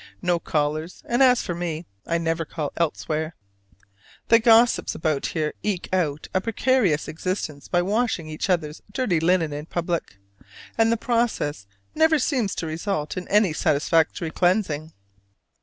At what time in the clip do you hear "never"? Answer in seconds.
2.17-2.43, 11.93-12.17